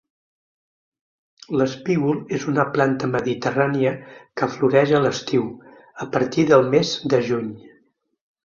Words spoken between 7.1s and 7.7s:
de juny.